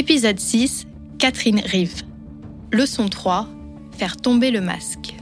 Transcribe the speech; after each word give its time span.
Épisode 0.00 0.40
6, 0.40 0.86
Catherine 1.18 1.60
Rive. 1.62 2.04
Leçon 2.72 3.10
3, 3.10 3.46
faire 3.98 4.16
tomber 4.16 4.50
le 4.50 4.62
masque. 4.62 5.14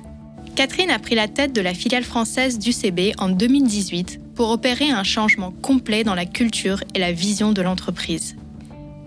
Catherine 0.55 0.91
a 0.91 1.01
pris 1.01 1.17
la 1.17 1.27
tête 1.27 1.53
de 1.53 1.61
la 1.61 1.75
filiale 1.75 2.05
française 2.05 2.61
d'UCB 2.61 3.13
en 3.19 3.29
2018 3.29 4.21
pour 4.37 4.51
opérer 4.51 4.89
un 4.89 5.03
changement 5.03 5.51
complet 5.51 6.05
dans 6.05 6.15
la 6.15 6.27
culture 6.27 6.85
et 6.95 7.01
la 7.01 7.11
vision 7.11 7.51
de 7.51 7.61
l'entreprise. 7.61 8.37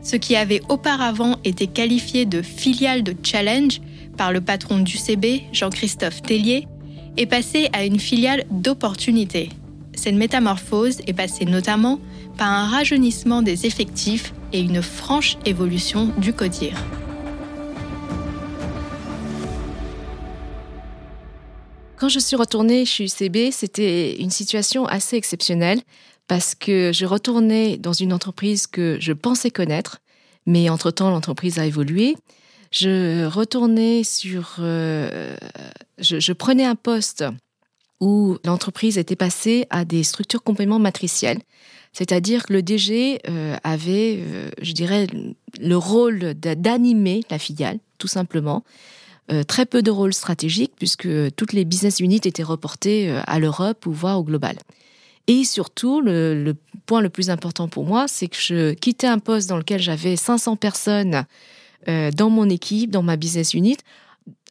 Ce 0.03 0.17
qui 0.17 0.35
avait 0.35 0.61
auparavant 0.67 1.37
été 1.45 1.67
qualifié 1.67 2.25
de 2.25 2.41
filiale 2.41 3.01
de 3.01 3.15
challenge 3.23 3.79
par 4.17 4.33
le 4.33 4.41
patron 4.41 4.79
d'UCB, 4.79 5.53
Jean-Christophe 5.53 6.21
Tellier, 6.21 6.67
est 7.15 7.27
passé 7.27 7.69
à 7.71 7.85
une 7.85 8.01
filiale 8.01 8.43
d'opportunité. 8.51 9.47
Cette 9.95 10.15
métamorphose 10.15 10.99
est 11.07 11.13
passée 11.13 11.45
notamment 11.45 12.01
par 12.37 12.49
un 12.51 12.67
rajeunissement 12.67 13.41
des 13.41 13.65
effectifs 13.65 14.33
et 14.53 14.59
une 14.59 14.81
franche 14.81 15.37
évolution 15.45 16.11
du 16.17 16.33
codir. 16.33 16.73
Quand 21.97 22.09
je 22.09 22.19
suis 22.19 22.35
retournée 22.35 22.83
chez 22.85 23.03
UCB, 23.05 23.51
c'était 23.51 24.15
une 24.19 24.31
situation 24.31 24.87
assez 24.87 25.17
exceptionnelle 25.17 25.81
parce 26.27 26.55
que 26.55 26.91
je 26.93 27.05
retournais 27.05 27.77
dans 27.77 27.93
une 27.93 28.11
entreprise 28.11 28.65
que 28.65 28.97
je 28.99 29.13
pensais 29.13 29.51
connaître, 29.51 29.99
mais 30.45 30.69
entre-temps, 30.69 31.11
l'entreprise 31.11 31.59
a 31.59 31.65
évolué. 31.65 32.15
Je 32.71 33.25
retournais 33.25 34.03
sur... 34.03 34.55
Euh, 34.59 35.35
je, 35.99 36.33
prenais 36.33 36.65
un 36.65 36.75
poste 36.75 37.25
où 37.99 38.37
l'entreprise 38.45 38.97
était 38.97 39.15
passée 39.15 39.67
à 39.69 39.85
des 39.85 40.03
structures 40.03 40.41
complètement 40.41 40.79
matricielles. 40.79 41.39
C'est-à-dire 41.93 42.45
que 42.45 42.53
le 42.53 42.61
DG 42.61 43.19
euh, 43.27 43.57
avait, 43.63 44.19
euh, 44.19 44.49
je 44.61 44.71
dirais, 44.71 45.07
le 45.59 45.75
rôle 45.75 46.33
d'animer 46.33 47.23
la 47.29 47.37
filiale, 47.37 47.79
tout 47.97 48.07
simplement. 48.07 48.63
Euh, 49.31 49.43
très 49.43 49.65
peu 49.65 49.81
de 49.81 49.91
rôle 49.91 50.13
stratégique, 50.13 50.73
puisque 50.77 51.07
toutes 51.35 51.53
les 51.53 51.65
business 51.65 51.99
units 51.99 52.21
étaient 52.23 52.43
reportées 52.43 53.13
à 53.27 53.39
l'Europe 53.39 53.85
ou 53.85 53.91
voire 53.91 54.19
au 54.19 54.23
global. 54.23 54.57
Et 55.27 55.43
surtout, 55.43 56.01
le, 56.01 56.55
point 56.85 57.01
le 57.01 57.09
plus 57.09 57.29
important 57.29 57.67
pour 57.67 57.85
moi, 57.85 58.07
c'est 58.07 58.27
que 58.27 58.37
je 58.39 58.73
quittais 58.73 59.07
un 59.07 59.19
poste 59.19 59.47
dans 59.49 59.57
lequel 59.57 59.79
j'avais 59.81 60.15
500 60.15 60.55
personnes 60.55 61.25
dans 61.87 62.29
mon 62.29 62.49
équipe, 62.49 62.91
dans 62.91 63.03
ma 63.03 63.15
business 63.15 63.53
unit, 63.53 63.77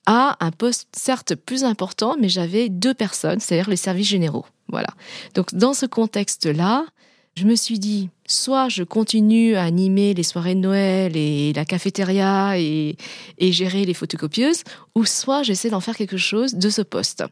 à 0.06 0.36
un 0.40 0.50
poste 0.50 0.88
certes 0.92 1.34
plus 1.34 1.64
important, 1.64 2.16
mais 2.18 2.28
j'avais 2.28 2.68
deux 2.68 2.94
personnes, 2.94 3.40
c'est-à-dire 3.40 3.68
les 3.68 3.76
services 3.76 4.08
généraux. 4.08 4.46
Voilà. 4.68 4.88
Donc 5.34 5.54
dans 5.54 5.74
ce 5.74 5.86
contexte-là, 5.86 6.86
je 7.36 7.44
me 7.44 7.54
suis 7.54 7.78
dit, 7.78 8.10
soit 8.26 8.68
je 8.68 8.82
continue 8.82 9.54
à 9.54 9.62
animer 9.62 10.14
les 10.14 10.22
soirées 10.22 10.54
de 10.54 10.60
Noël 10.60 11.16
et 11.16 11.52
la 11.52 11.64
cafétéria 11.64 12.58
et, 12.58 12.96
gérer 13.38 13.84
les 13.84 13.94
photocopieuses, 13.94 14.62
ou 14.94 15.04
soit 15.04 15.42
j'essaie 15.42 15.70
d'en 15.70 15.80
faire 15.80 15.96
quelque 15.96 16.16
chose 16.16 16.54
de 16.54 16.68
ce 16.70 16.82
poste. 16.82 17.24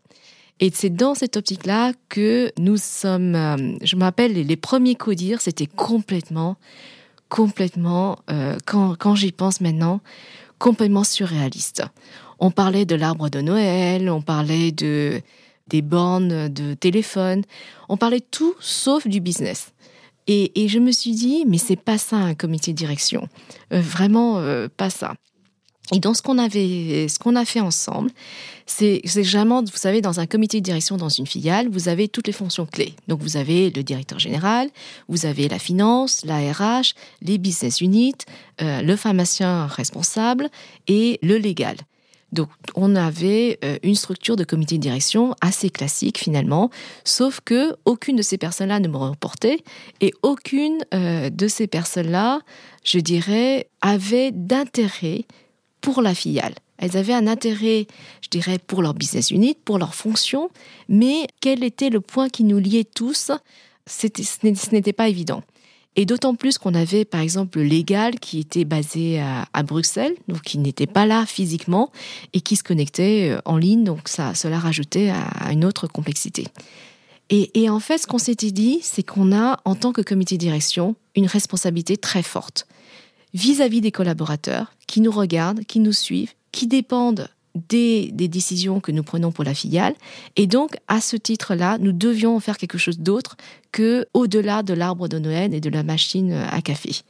Et 0.60 0.70
c'est 0.74 0.90
dans 0.90 1.14
cette 1.14 1.36
optique-là 1.36 1.92
que 2.08 2.50
nous 2.58 2.76
sommes, 2.76 3.34
euh, 3.36 3.76
je 3.82 3.96
m'appelle 3.96 4.32
les, 4.32 4.56
premiers 4.56 4.96
codires, 4.96 5.40
c'était 5.40 5.66
complètement, 5.66 6.56
complètement, 7.28 8.18
euh, 8.30 8.56
quand, 8.66 8.96
quand 8.98 9.14
j'y 9.14 9.30
pense 9.30 9.60
maintenant, 9.60 10.00
complètement 10.58 11.04
surréaliste. 11.04 11.84
On 12.40 12.50
parlait 12.50 12.86
de 12.86 12.96
l'arbre 12.96 13.28
de 13.28 13.40
Noël, 13.40 14.10
on 14.10 14.20
parlait 14.20 14.72
de, 14.72 15.20
des 15.68 15.82
bornes 15.82 16.48
de 16.48 16.74
téléphone, 16.74 17.42
on 17.88 17.96
parlait 17.96 18.20
tout 18.20 18.54
sauf 18.58 19.06
du 19.06 19.20
business. 19.20 19.72
Et, 20.30 20.68
je 20.68 20.78
me 20.78 20.92
suis 20.92 21.12
dit, 21.12 21.44
mais 21.46 21.56
c'est 21.56 21.76
pas 21.76 21.96
ça 21.96 22.16
un 22.16 22.34
comité 22.34 22.72
de 22.72 22.76
direction, 22.76 23.28
euh, 23.72 23.80
vraiment 23.80 24.38
euh, 24.38 24.68
pas 24.68 24.90
ça. 24.90 25.14
Et 25.92 26.00
donc 26.00 26.16
ce 26.16 26.22
qu'on 26.22 26.36
avait, 26.36 27.08
ce 27.08 27.18
qu'on 27.18 27.34
a 27.34 27.46
fait 27.46 27.60
ensemble, 27.60 28.10
c'est 28.66 29.00
vraiment, 29.06 29.62
vous 29.62 29.76
savez, 29.76 30.02
dans 30.02 30.20
un 30.20 30.26
comité 30.26 30.60
de 30.60 30.64
direction 30.64 30.98
dans 30.98 31.08
une 31.08 31.26
filiale, 31.26 31.68
vous 31.70 31.88
avez 31.88 32.08
toutes 32.08 32.26
les 32.26 32.32
fonctions 32.34 32.66
clés. 32.66 32.94
Donc 33.08 33.22
vous 33.22 33.38
avez 33.38 33.70
le 33.70 33.82
directeur 33.82 34.18
général, 34.18 34.68
vous 35.08 35.24
avez 35.24 35.48
la 35.48 35.58
finance, 35.58 36.26
la 36.26 36.52
RH, 36.52 36.94
les 37.22 37.38
business 37.38 37.80
units, 37.80 38.12
euh, 38.60 38.82
le 38.82 38.96
pharmacien 38.96 39.66
responsable 39.66 40.50
et 40.88 41.18
le 41.22 41.38
légal. 41.38 41.76
Donc 42.32 42.48
on 42.74 42.94
avait 42.94 43.58
euh, 43.64 43.78
une 43.82 43.94
structure 43.94 44.36
de 44.36 44.44
comité 44.44 44.76
de 44.76 44.82
direction 44.82 45.34
assez 45.40 45.70
classique 45.70 46.18
finalement, 46.18 46.70
sauf 47.04 47.40
que 47.44 47.74
aucune 47.84 48.16
de 48.16 48.22
ces 48.22 48.38
personnes-là 48.38 48.80
ne 48.80 48.88
me 48.88 48.96
reportait 48.96 49.60
et 50.00 50.12
aucune 50.22 50.78
euh, 50.92 51.30
de 51.30 51.48
ces 51.48 51.66
personnes-là, 51.66 52.40
je 52.84 52.98
dirais, 52.98 53.68
avait 53.80 54.30
d'intérêt 54.32 55.24
pour 55.80 56.02
la 56.02 56.14
filiale. 56.14 56.54
Elles 56.76 56.96
avaient 56.96 57.14
un 57.14 57.26
intérêt, 57.26 57.86
je 58.20 58.28
dirais, 58.28 58.58
pour 58.58 58.82
leur 58.82 58.94
business 58.94 59.30
unit, 59.30 59.56
pour 59.64 59.78
leur 59.78 59.94
fonction, 59.94 60.50
mais 60.88 61.26
quel 61.40 61.64
était 61.64 61.90
le 61.90 62.00
point 62.00 62.28
qui 62.28 62.44
nous 62.44 62.58
liait 62.58 62.84
tous? 62.84 63.32
Ce 63.86 64.06
n'était 64.72 64.92
pas 64.92 65.08
évident. 65.08 65.42
Et 66.00 66.06
d'autant 66.06 66.36
plus 66.36 66.58
qu'on 66.58 66.74
avait, 66.74 67.04
par 67.04 67.20
exemple, 67.20 67.58
le 67.58 67.64
légal 67.64 68.20
qui 68.20 68.38
était 68.38 68.64
basé 68.64 69.20
à, 69.20 69.62
Bruxelles, 69.64 70.14
donc 70.28 70.42
qui 70.42 70.58
n'était 70.58 70.86
pas 70.86 71.06
là 71.06 71.26
physiquement 71.26 71.90
et 72.32 72.40
qui 72.40 72.54
se 72.54 72.62
connectait 72.62 73.30
euh, 73.32 73.40
en 73.44 73.56
ligne, 73.56 73.82
donc 73.82 74.08
ça, 74.08 74.32
cela 74.36 74.60
rajoutait 74.60 75.10
à, 75.10 75.50
une 75.50 75.64
autre 75.64 75.88
complexité. 75.88 76.46
Et, 77.30 77.68
en 77.68 77.80
fait, 77.80 77.98
ce 77.98 78.06
qu'on 78.06 78.18
s'était 78.18 78.52
dit, 78.52 78.78
c'est 78.80 79.02
qu'on 79.02 79.32
a, 79.36 79.58
en 79.64 79.74
tant 79.74 79.92
que 79.92 80.00
comité 80.00 80.36
de 80.36 80.40
direction, 80.40 80.94
une 81.16 81.26
responsabilité 81.26 81.96
très 81.96 82.22
forte 82.22 82.68
vis 83.34 83.60
à 83.60 83.68
-vis 83.68 83.80
des 83.80 83.90
collaborateurs 83.90 84.72
qui 84.86 85.00
nous 85.00 85.10
regardent, 85.10 85.64
qui 85.64 85.80
nous 85.80 85.92
suivent, 85.92 86.32
qui 86.52 86.68
dépendent 86.68 87.28
des, 87.68 88.10
décisions 88.12 88.80
que 88.80 88.92
nous 88.92 89.02
prenons 89.02 89.32
pour 89.32 89.44
la 89.44 89.54
filiale. 89.54 89.94
Et 90.36 90.46
donc, 90.46 90.76
à 90.88 91.00
ce 91.00 91.16
titre-là, 91.16 91.78
nous 91.78 91.92
devions 91.92 92.38
faire 92.40 92.58
quelque 92.58 92.78
chose 92.78 92.98
d'autre 92.98 93.36
que 93.72 94.06
au-delà 94.14 94.62
de 94.62 94.74
l'arbre 94.74 95.08
de 95.08 95.18
Noël 95.18 95.54
et 95.54 95.60
de 95.60 95.70
la 95.70 95.82
machine 95.82 96.32
à 96.32 96.60
café. 96.62 97.02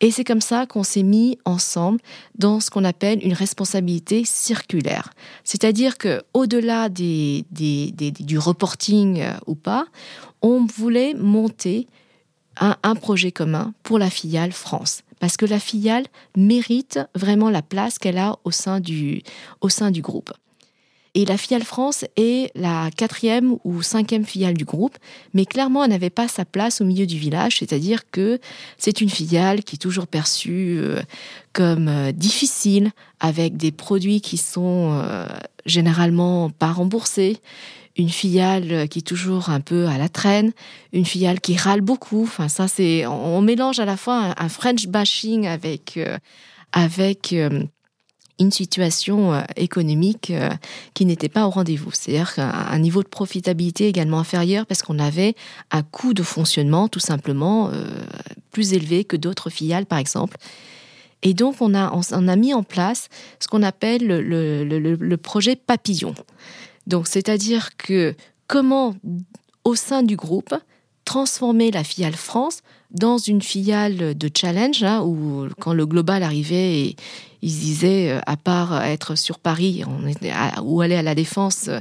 Et 0.00 0.10
c'est 0.10 0.24
comme 0.24 0.40
ça 0.40 0.66
qu'on 0.66 0.82
s'est 0.82 1.02
mis 1.02 1.38
ensemble 1.44 2.00
dans 2.36 2.60
ce 2.60 2.70
qu'on 2.70 2.84
appelle 2.84 3.24
une 3.24 3.32
responsabilité 3.32 4.24
circulaire. 4.24 5.12
C'est-à-dire 5.44 5.98
que 5.98 6.22
au-delà 6.34 6.88
du 6.88 7.44
reporting 8.38 9.20
euh, 9.20 9.32
ou 9.46 9.54
pas, 9.54 9.86
on 10.42 10.66
voulait 10.66 11.14
monter 11.14 11.86
un 12.58 12.94
projet 12.94 13.32
commun 13.32 13.74
pour 13.82 13.98
la 13.98 14.08
filiale 14.08 14.52
France 14.52 15.02
parce 15.20 15.36
que 15.36 15.46
la 15.46 15.58
filiale 15.58 16.06
mérite 16.36 17.00
vraiment 17.14 17.50
la 17.50 17.62
place 17.62 17.98
qu'elle 17.98 18.18
a 18.18 18.36
au 18.44 18.50
sein 18.50 18.80
du, 18.80 19.22
au 19.60 19.68
sein 19.68 19.90
du 19.90 20.02
groupe. 20.02 20.32
Et 21.16 21.24
la 21.24 21.38
filiale 21.38 21.64
France 21.64 22.04
est 22.16 22.54
la 22.54 22.90
quatrième 22.94 23.56
ou 23.64 23.80
cinquième 23.80 24.26
filiale 24.26 24.52
du 24.52 24.66
groupe, 24.66 24.98
mais 25.32 25.46
clairement, 25.46 25.82
elle 25.82 25.90
n'avait 25.90 26.10
pas 26.10 26.28
sa 26.28 26.44
place 26.44 26.82
au 26.82 26.84
milieu 26.84 27.06
du 27.06 27.16
village, 27.16 27.56
c'est-à-dire 27.60 28.10
que 28.10 28.38
c'est 28.76 29.00
une 29.00 29.08
filiale 29.08 29.64
qui 29.64 29.76
est 29.76 29.78
toujours 29.78 30.08
perçue 30.08 30.76
euh, 30.78 31.00
comme 31.54 31.88
euh, 31.88 32.12
difficile, 32.12 32.90
avec 33.18 33.56
des 33.56 33.72
produits 33.72 34.20
qui 34.20 34.36
sont 34.36 34.90
euh, 34.92 35.26
généralement 35.64 36.50
pas 36.50 36.70
remboursés, 36.70 37.38
une 37.96 38.10
filiale 38.10 38.86
qui 38.90 38.98
est 38.98 39.06
toujours 39.06 39.48
un 39.48 39.60
peu 39.60 39.86
à 39.86 39.96
la 39.96 40.10
traîne, 40.10 40.52
une 40.92 41.06
filiale 41.06 41.40
qui 41.40 41.56
râle 41.56 41.80
beaucoup. 41.80 42.24
Enfin, 42.24 42.48
ça, 42.48 42.68
c'est, 42.68 43.06
on, 43.06 43.40
mélange 43.40 43.80
à 43.80 43.86
la 43.86 43.96
fois 43.96 44.34
un, 44.36 44.48
French 44.50 44.86
bashing 44.86 45.46
avec, 45.46 45.98
avec 46.72 47.34
une 48.38 48.50
situation 48.50 49.32
euh, 49.32 49.42
économique 49.56 50.32
qui 50.94 51.06
n'était 51.06 51.28
pas 51.28 51.46
au 51.46 51.50
rendez-vous. 51.50 51.90
C'est-à-dire 51.92 52.34
un 52.38 52.78
niveau 52.78 53.02
de 53.02 53.08
profitabilité 53.08 53.88
également 53.88 54.18
inférieur 54.18 54.66
parce 54.66 54.82
qu'on 54.82 54.98
avait 54.98 55.34
un 55.70 55.82
coût 55.82 56.14
de 56.14 56.22
fonctionnement 56.22 56.88
tout 56.88 57.00
simplement 57.00 57.70
plus 58.50 58.72
élevé 58.72 59.04
que 59.04 59.16
d'autres 59.16 59.50
filiales, 59.50 59.86
par 59.86 59.98
exemple. 59.98 60.36
Et 61.22 61.34
donc, 61.34 61.56
on 61.60 61.74
a, 61.74 61.92
on, 61.92 62.28
a 62.28 62.36
mis 62.36 62.54
en 62.54 62.62
place 62.62 63.08
ce 63.40 63.48
qu'on 63.48 63.62
appelle 63.62 64.06
le, 64.06 64.22
le, 64.22 64.94
le 64.94 65.16
projet 65.16 65.56
papillon. 65.56 66.14
Donc, 66.86 67.08
c'est-à-dire 67.08 67.76
que 67.76 68.14
comment, 68.46 68.94
au 69.64 69.74
sein 69.74 70.02
du 70.02 70.16
groupe, 70.16 70.54
transformer 71.04 71.70
la 71.70 71.84
filiale 71.84 72.14
France 72.14 72.60
dans 72.90 73.18
une 73.18 73.42
filiale 73.42 74.16
de 74.16 74.30
challenge, 74.34 74.82
hein, 74.82 75.02
où 75.02 75.48
quand 75.60 75.72
le 75.72 75.86
global 75.86 76.22
arrivait, 76.22 76.80
et 76.80 76.96
ils 77.46 77.60
disaient, 77.60 78.10
euh, 78.10 78.20
à 78.26 78.36
part 78.36 78.82
être 78.82 79.14
sur 79.14 79.38
Paris 79.38 79.84
ou 80.64 80.80
aller 80.80 80.96
à 80.96 81.02
la 81.02 81.14
défense, 81.14 81.68
euh, 81.68 81.78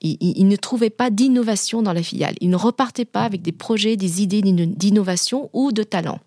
ils, 0.00 0.46
ne 0.46 0.54
trouvaient 0.54 0.90
pas 0.90 1.10
d'innovation 1.10 1.82
dans 1.82 1.92
la 1.92 2.04
filiale. 2.04 2.36
Ils 2.40 2.50
ne 2.50 2.56
repartaient 2.56 3.04
pas 3.04 3.24
avec 3.24 3.42
des 3.42 3.50
projets, 3.50 3.96
des 3.96 4.22
idées 4.22 4.42
d'innovation 4.42 5.50
ou 5.52 5.72
de 5.72 5.82
talent. 5.82 6.20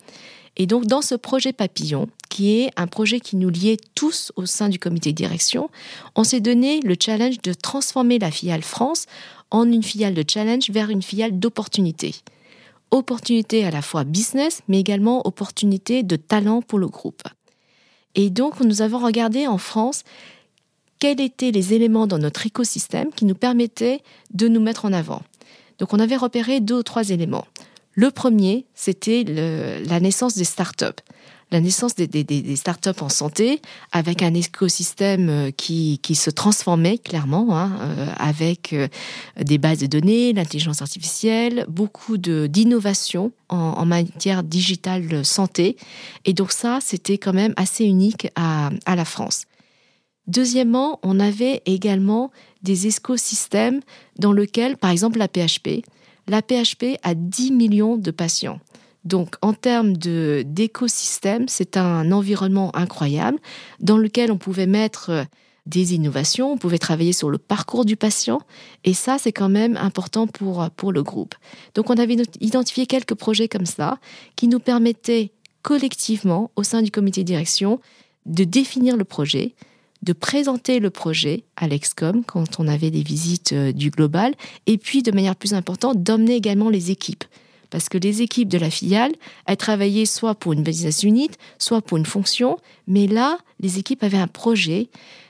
Et 0.58 0.66
donc, 0.66 0.88
dans 0.88 1.02
ce 1.02 1.16
projet 1.16 1.54
papillon, 1.54 2.08
qui 2.30 2.60
est 2.60 2.70
un 2.76 2.88
projet 2.88 3.22
qui 3.22 3.38
nous 3.38 3.50
liait 3.50 3.78
tous 3.94 4.34
au 4.36 4.46
sein 4.46 4.68
du 4.68 4.80
comité 4.80 5.12
de 5.12 5.18
direction, 5.18 5.70
on 6.16 6.26
s'est 6.26 6.42
donné 6.42 6.80
le 6.82 6.96
challenge 7.00 7.42
de 7.42 7.54
transformer 7.54 8.20
la 8.20 8.32
filiale 8.32 8.64
France 8.64 9.06
en 9.52 9.70
une 9.70 9.84
filiale 9.84 10.14
de 10.14 10.24
challenge 10.28 10.70
vers 10.70 10.90
une 10.90 11.02
filiale 11.02 11.40
d'opportunité. 11.40 12.16
opportunité 12.92 13.66
à 13.66 13.72
la 13.72 13.82
fois 13.82 14.04
business, 14.06 14.62
mais 14.68 14.80
également 14.80 15.26
opportunité 15.28 16.04
de 16.04 16.16
talent 16.16 16.62
pour 16.62 16.80
le 16.80 16.88
groupe. 16.88 17.24
Et 18.16 18.30
donc, 18.30 18.62
nous 18.62 18.82
avons 18.82 19.00
regardé 19.00 19.48
en 19.48 19.58
France 19.58 20.04
quels 21.00 21.22
étaient 21.22 21.52
les 21.52 21.74
éléments 21.74 22.08
dans 22.08 22.18
notre 22.18 22.46
écosystème 22.46 23.12
qui 23.12 23.26
nous 23.26 23.36
permettaient 23.36 24.02
de 24.34 24.48
nous 24.48 24.62
mettre 24.62 24.86
en 24.86 24.94
avant. 24.94 25.22
Donc, 25.80 25.94
on 25.94 26.00
avait 26.00 26.16
repéré 26.16 26.62
deux 26.62 26.80
ou 26.80 26.84
trois 26.84 27.10
éléments. 27.10 27.46
Le 27.94 28.12
premier, 28.12 28.66
c'était 28.74 29.24
la 29.24 30.00
naissance 30.00 30.36
des 30.36 30.44
startups 30.44 30.86
la 31.52 31.62
naissance 31.62 31.96
des, 31.96 32.08
des, 32.08 32.56
startups 32.56 33.02
en 33.02 33.10
santé 33.10 33.62
avec 33.92 34.24
un 34.24 34.34
écosystème 34.34 35.30
euh, 35.30 35.52
qui, 35.52 36.00
se 36.16 36.30
transformait 36.30 36.98
clairement, 36.98 37.58
hein, 37.58 37.78
euh, 37.82 38.08
avec 38.18 38.74
euh, 38.74 38.88
des 39.40 39.58
bases 39.58 39.80
de 39.80 39.86
données, 39.86 40.34
l'intelligence 40.34 40.82
artificielle, 40.82 41.66
beaucoup 41.70 42.18
d'innovation 42.18 43.32
en, 43.50 43.56
en, 43.58 43.86
matière 43.86 44.44
digitale 44.44 45.24
santé. 45.24 45.78
Et 46.26 46.34
donc 46.34 46.52
ça, 46.52 46.80
c'était 46.82 47.18
quand 47.18 47.34
même 47.34 47.54
assez 47.58 47.86
unique 47.86 48.28
à, 48.36 48.72
à 48.86 48.96
la 48.96 49.06
France. 49.06 49.46
Deuxièmement, 50.28 51.00
on 51.04 51.20
avait 51.20 51.62
également 51.68 52.32
des 52.64 52.88
écosystèmes 52.88 53.82
dans 54.18 54.34
lesquels, 54.34 54.76
par 54.78 54.90
exemple, 54.90 55.20
la 55.20 55.28
PHP, 55.28 55.86
la 56.28 56.42
PHP 56.42 56.98
a 57.04 57.14
10 57.14 57.52
millions 57.52 57.98
de 57.98 58.10
patients. 58.10 58.60
Donc, 59.06 59.36
en 59.42 59.54
termes 59.54 59.96
d'écosystème, 59.96 61.48
c'est 61.48 61.78
un 61.78 62.12
environnement 62.12 62.76
incroyable 62.76 63.38
dans 63.80 63.98
lequel 63.98 64.32
on 64.32 64.38
pouvait 64.38 64.66
mettre 64.66 65.12
euh, 65.12 65.24
des 65.68 65.94
innovations, 65.94 66.54
on 66.54 66.58
pouvait 66.58 66.78
travailler 66.78 67.14
sur 67.14 67.30
le 67.30 67.38
parcours 67.38 67.86
du 67.86 67.96
patient, 67.96 68.40
et 68.84 68.94
ça, 68.94 69.18
c'est 69.20 69.32
quand 69.32 69.50
même 69.50 69.78
important 69.78 70.28
pour, 70.28 70.70
pour 70.76 70.92
le 70.92 71.02
groupe. 71.04 71.36
Donc, 71.74 71.90
on 71.90 71.96
avait 71.96 72.18
identifié 72.40 72.86
quelques 72.86 73.16
projets 73.16 73.48
comme 73.48 73.66
ça 73.66 74.00
qui 74.36 74.48
nous 74.48 74.60
permettaient 74.60 75.32
collectivement, 75.62 76.52
au 76.56 76.64
sein 76.64 76.84
du 76.84 76.92
comité 76.92 77.22
de 77.22 77.28
direction, 77.28 77.80
de 78.28 78.44
définir 78.44 78.98
le 78.98 79.04
projet, 79.04 79.56
de 80.04 80.14
présenter 80.14 80.80
le 80.80 80.92
projet 80.92 81.46
à 81.56 81.68
l'Excom 81.68 82.24
quand 82.24 82.60
on 82.60 82.68
avait 82.68 82.92
des 82.92 83.02
visites 83.02 83.54
euh, 83.54 83.72
du 83.72 83.90
global, 83.90 84.36
et 84.68 84.78
puis, 84.78 85.02
de 85.02 85.12
manière 85.12 85.36
plus 85.36 85.54
importante, 85.54 86.04
d'emmener 86.04 86.36
également 86.36 86.70
les 86.70 86.92
équipes 86.92 87.24
parce 87.76 87.90
que 87.90 87.98
les 87.98 88.22
équipes 88.22 88.48
de 88.48 88.58
la 88.58 88.70
filiale, 88.70 89.12
elles 89.48 89.58
travaillaient 89.58 90.06
soit 90.06 90.34
pour 90.34 90.54
une 90.54 90.64
business 90.64 91.04
unit, 91.04 91.32
soit 91.60 91.82
pour 91.82 91.98
une 91.98 92.06
fonction, 92.06 92.58
mais 92.88 93.06
là, 93.06 93.38
les 93.60 93.80
équipes 93.80 94.02
avaient 94.02 94.18
un 94.18 94.30
projet 94.30 94.88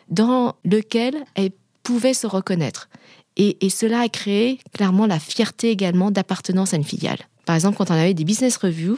dans 0.09 0.53
lequel 0.63 1.15
elles 1.33 1.49
pouvaient 1.81 2.13
se 2.13 2.27
reconnaître. 2.27 2.87
Et, 3.35 3.57
cela 3.71 4.01
a 4.01 4.09
créé 4.09 4.59
clairement 4.75 5.07
la 5.07 5.17
fierté 5.17 5.71
également 5.71 6.11
d'appartenance 6.11 6.75
à 6.75 6.77
une 6.77 6.83
filiale. 6.83 7.17
Par 7.45 7.55
exemple, 7.55 7.77
quand 7.77 7.89
on 7.89 7.95
avait 7.95 8.13
des 8.13 8.25
business 8.25 8.57
reviews, 8.57 8.97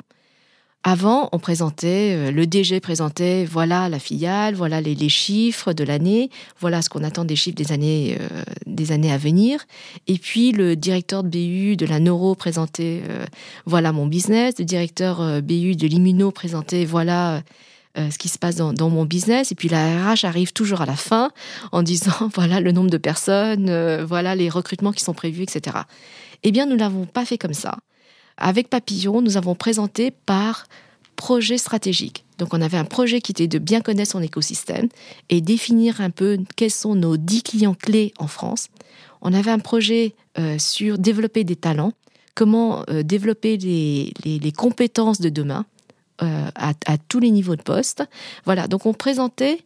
avant, 0.84 1.28
on 1.34 1.40
présentait, 1.40 2.14
euh, 2.16 2.32
le 2.32 2.48
DG 2.48 2.80
présentait, 2.80 3.44
voilà 3.44 3.90
la 3.90 4.00
filiale, 4.00 4.56
voilà 4.56 4.80
les, 4.80 5.10
chiffres 5.10 5.74
de 5.74 5.84
l'année, 5.84 6.30
voilà 6.62 6.82
ce 6.82 6.90
qu'on 6.90 7.04
attend 7.04 7.26
des 7.26 7.36
chiffres 7.36 7.58
des 7.58 7.72
années, 7.74 8.18
euh, 8.20 8.44
des 8.66 8.92
années 8.92 9.12
à 9.12 9.18
venir. 9.18 9.66
Et 10.08 10.18
puis 10.18 10.52
le 10.52 10.76
directeur 10.76 11.24
de 11.24 11.30
BU 11.30 11.76
de 11.76 11.86
la 11.86 12.00
neuro 12.00 12.36
présentait, 12.36 13.02
euh, 13.10 13.26
voilà 13.66 13.92
mon 13.92 14.06
business. 14.06 14.54
Le 14.60 14.66
directeur 14.66 15.42
BU 15.42 15.76
de 15.76 15.88
l'immuno 15.88 16.32
présentait, 16.32 16.86
voilà 16.86 17.42
ce 17.98 18.18
qui 18.20 18.30
se 18.30 18.38
passe 18.38 18.56
dans, 18.56 18.90
mon 18.90 19.06
business. 19.06 19.52
Et 19.52 19.56
puis 19.56 19.70
la 19.70 20.14
RH 20.14 20.24
arrive 20.24 20.54
toujours 20.54 20.82
à 20.82 20.86
la 20.86 20.96
fin 20.96 21.32
en 21.72 21.82
disant, 21.82 22.30
voilà 22.36 22.62
le 22.62 22.72
nombre 22.72 22.92
de 22.92 22.98
personnes, 22.98 24.04
voilà 24.04 24.36
les 24.36 24.50
recrutements 24.50 24.94
qui 24.94 25.04
sont 25.04 25.14
prévus, 25.14 25.44
etc. 25.44 25.80
Eh 26.44 26.52
bien, 26.52 26.66
nous 26.66 26.76
ne 26.76 26.80
l'avons 26.80 27.06
pas 27.06 27.26
fait 27.26 27.38
comme 27.38 27.54
ça. 27.56 27.78
Avec 28.38 28.70
Papillon, 28.70 29.22
nous 29.22 29.38
avons 29.38 29.56
présenté 29.56 30.12
par 30.12 30.68
projet 31.16 31.58
stratégique. 31.58 32.24
Donc 32.38 32.54
on 32.54 32.62
avait 32.62 32.78
un 32.78 32.86
projet 32.86 33.20
qui 33.20 33.32
était 33.32 33.48
de 33.48 33.60
bien 33.60 33.82
connaître 33.82 34.12
son 34.12 34.22
écosystème 34.22 34.88
et 35.30 35.42
définir 35.42 36.00
un 36.00 36.12
peu 36.12 36.38
quels 36.56 36.72
sont 36.72 36.96
nos 36.96 37.18
10 37.18 37.44
clients 37.44 37.74
clés 37.74 38.14
en 38.20 38.28
France. 38.28 38.70
On 39.22 39.34
avait 39.34 39.52
un 39.52 39.60
projet 39.60 40.14
euh, 40.38 40.60
sur 40.60 41.00
développer 41.00 41.44
des 41.44 41.56
talents, 41.56 41.92
comment 42.36 42.84
euh, 42.90 43.02
développer 43.02 43.58
les, 43.58 44.52
compétences 44.56 45.20
de 45.20 45.30
demain 45.30 45.66
euh, 46.22 46.48
à, 46.56 46.74
à 46.86 46.98
tous 46.98 47.20
les 47.20 47.32
niveaux 47.32 47.56
de 47.56 47.64
poste. 47.64 48.04
Voilà, 48.46 48.68
donc 48.68 48.86
on 48.86 48.94
présentait 48.94 49.60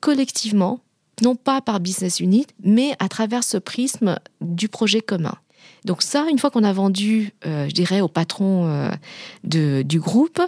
collectivement, 0.00 0.80
non 1.22 1.36
pas 1.36 1.62
par 1.62 1.80
business 1.80 2.20
unit, 2.20 2.46
mais 2.62 2.94
à 2.98 3.08
travers 3.08 3.44
ce 3.44 3.56
prisme 3.56 4.18
du 4.42 4.68
projet 4.68 5.00
commun. 5.00 5.36
Donc 5.84 6.02
ça, 6.02 6.26
une 6.30 6.38
fois 6.38 6.50
qu'on 6.50 6.64
a 6.64 6.72
vendu, 6.72 7.32
euh, 7.46 7.68
je 7.68 7.74
dirais, 7.74 8.00
au 8.00 8.08
patron 8.08 8.66
euh, 8.66 9.82
du 9.82 10.00
groupe, 10.00 10.40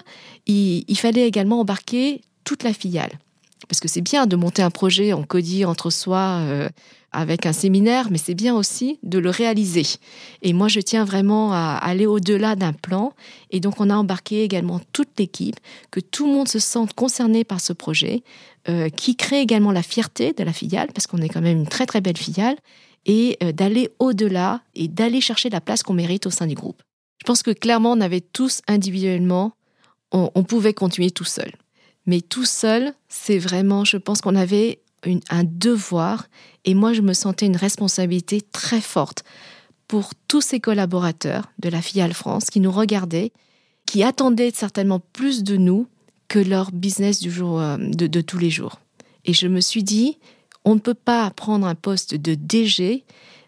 il, 0.46 0.96
fallait 0.96 1.26
également 1.26 1.60
embarquer 1.60 2.22
toute 2.44 2.62
la 2.62 2.72
filiale. 2.72 3.12
Parce 3.68 3.80
que 3.80 3.88
c'est 3.88 4.00
bien 4.00 4.26
de 4.26 4.36
monter 4.36 4.62
un 4.62 4.70
projet 4.70 5.12
en 5.12 5.22
codie 5.22 5.64
entre 5.64 5.88
soi 5.90 6.40
euh, 6.40 6.68
avec 7.12 7.46
un 7.46 7.52
séminaire, 7.52 8.08
mais 8.10 8.18
c'est 8.18 8.34
bien 8.34 8.54
aussi 8.54 8.98
de 9.02 9.18
le 9.18 9.30
réaliser. 9.30 9.86
Et 10.42 10.52
moi, 10.52 10.68
je 10.68 10.80
tiens 10.80 11.04
vraiment 11.04 11.52
à 11.52 11.78
aller 11.80 12.06
au-delà 12.06 12.56
d'un 12.56 12.72
plan. 12.72 13.12
Et 13.50 13.60
donc, 13.60 13.80
on 13.80 13.88
a 13.88 13.94
embarqué 13.94 14.42
également 14.42 14.80
toute 14.92 15.08
l'équipe, 15.18 15.56
que 15.90 16.00
tout 16.00 16.26
le 16.26 16.32
monde 16.32 16.48
se 16.48 16.58
sente 16.58 16.92
concerné 16.94 17.44
par 17.44 17.60
ce 17.60 17.72
projet, 17.72 18.22
qui 18.96 19.16
crée 19.16 19.40
également 19.40 19.72
la 19.72 19.82
fierté 19.82 20.32
de 20.32 20.44
la 20.44 20.52
filiale, 20.52 20.88
parce 20.94 21.08
qu'on 21.08 21.18
est 21.18 21.28
quand 21.28 21.40
même 21.40 21.58
une 21.58 21.66
très 21.66 21.84
très 21.84 22.00
belle 22.00 22.16
filiale, 22.16 22.56
et 23.06 23.36
euh, 23.42 23.52
d'aller 23.52 23.90
au-delà 23.98 24.62
et 24.74 24.88
d'aller 24.88 25.20
chercher 25.20 25.50
la 25.50 25.60
place 25.60 25.82
qu'on 25.82 25.94
mérite 25.94 26.26
au 26.26 26.30
sein 26.30 26.46
du 26.46 26.54
groupe. 26.54 26.82
Je 27.18 27.24
pense 27.24 27.42
que 27.42 27.50
clairement, 27.50 27.92
on 27.92 28.00
avait 28.00 28.20
tous 28.20 28.62
individuellement, 28.66 29.52
on, 30.10 30.42
pouvait 30.42 30.74
continuer 30.74 31.10
tout 31.10 31.24
seul. 31.24 31.52
Mais 32.04 32.20
tout 32.20 32.44
seul, 32.44 32.92
c'est 33.08 33.38
vraiment, 33.38 33.84
je 33.84 33.96
pense 33.96 34.20
qu'on 34.20 34.36
avait 34.36 34.80
un 35.30 35.44
devoir 35.44 36.26
et 36.64 36.74
moi, 36.74 36.92
je 36.92 37.00
me 37.00 37.12
sentais 37.12 37.46
une 37.46 37.56
responsabilité 37.56 38.40
très 38.40 38.80
forte 38.80 39.24
pour 39.88 40.10
tous 40.28 40.40
ces 40.40 40.60
collaborateurs 40.60 41.50
de 41.58 41.68
la 41.68 41.80
filiale 41.80 42.12
France 42.12 42.46
qui 42.46 42.60
nous 42.60 42.72
regardaient, 42.72 43.32
qui 43.86 44.02
attendaient 44.02 44.52
certainement 44.52 45.00
plus 45.00 45.44
de 45.44 45.56
nous 45.56 45.86
que 46.28 46.38
leur 46.38 46.72
business 46.72 47.20
du 47.20 47.30
jour, 47.30 47.60
euh, 47.60 47.76
de 47.78 48.20
tous 48.20 48.38
les 48.38 48.50
jours. 48.50 48.80
Et 49.24 49.32
je 49.32 49.46
me 49.46 49.60
suis 49.60 49.82
dit, 49.82 50.18
on 50.64 50.74
ne 50.74 50.80
peut 50.80 50.94
pas 50.94 51.30
prendre 51.30 51.66
un 51.66 51.74
poste 51.74 52.14
de 52.14 52.34
DG 52.34 53.04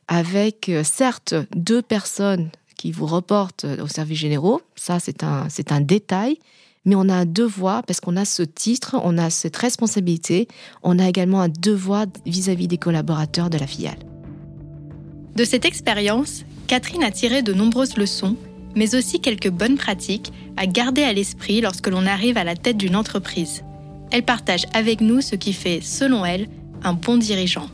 avec, 0.09 0.69
euh, 0.69 0.83
certes, 0.85 1.35
deux 1.55 1.83
personnes 1.83 2.51
qui 2.77 2.93
vous 2.93 3.07
reportent 3.07 3.65
aux 3.65 3.89
services 3.89 4.19
généraux. 4.19 4.61
Ça, 4.77 4.99
c'est 5.01 5.23
un, 5.23 5.49
c'est 5.49 5.73
un 5.73 5.81
détail. 5.81 6.39
Mais 6.85 6.95
on 6.97 7.09
a 7.09 7.15
un 7.15 7.25
devoir, 7.25 7.83
parce 7.85 8.01
qu'on 8.01 8.17
a 8.17 8.27
ce 8.27 8.43
titre, 8.43 8.97
on 9.03 9.17
a 9.17 9.31
cette 9.31 9.57
responsabilité, 9.57 10.49
on 10.83 10.99
a 10.99 11.09
également 11.09 11.41
un 11.41 11.49
devoir 11.49 12.05
vis-à-vis 12.27 12.69
des 12.69 12.77
collaborateurs 12.77 13.49
de 13.49 13.57
la 13.57 13.67
filiale. 13.67 13.99
De 15.35 15.45
cette 15.45 15.65
expérience, 15.65 16.45
Catherine 16.67 17.03
a 17.03 17.11
tiré 17.11 17.43
de 17.43 17.55
nombreuses 17.55 17.97
leçons, 17.97 18.37
mais 18.75 18.95
aussi 18.95 19.21
quelques 19.21 19.51
bonnes 19.51 19.77
pratiques 19.77 20.31
à 20.57 20.67
garder 20.67 21.03
à 21.03 21.13
l'esprit 21.13 21.61
lorsque 21.61 21.89
l'on 21.89 22.07
arrive 22.07 22.37
à 22.37 22.45
la 22.45 22.55
tête 22.55 22.77
d'une 22.77 22.97
entreprise. 22.97 23.65
Elle 24.11 24.25
partage 24.25 24.67
avec 24.75 25.01
nous 25.01 25.23
ce 25.23 25.37
qui 25.37 25.53
fait, 25.53 25.81
selon 25.81 26.25
elle, 26.25 26.49
un 26.85 26.93
bon 26.93 27.17
dirigeant 27.17 27.69